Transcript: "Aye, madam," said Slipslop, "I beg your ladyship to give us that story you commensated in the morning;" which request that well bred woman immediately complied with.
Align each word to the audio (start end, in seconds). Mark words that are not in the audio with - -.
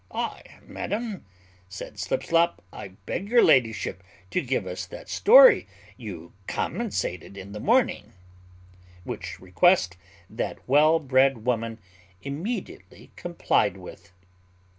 "Aye, 0.11 0.41
madam," 0.65 1.25
said 1.69 1.99
Slipslop, 1.99 2.63
"I 2.73 2.87
beg 3.05 3.29
your 3.29 3.43
ladyship 3.43 4.01
to 4.31 4.41
give 4.41 4.65
us 4.65 4.87
that 4.87 5.09
story 5.09 5.67
you 5.95 6.33
commensated 6.47 7.37
in 7.37 7.51
the 7.51 7.59
morning;" 7.59 8.13
which 9.03 9.39
request 9.39 9.97
that 10.27 10.67
well 10.67 10.97
bred 10.97 11.45
woman 11.45 11.77
immediately 12.23 13.11
complied 13.15 13.77
with. 13.77 14.11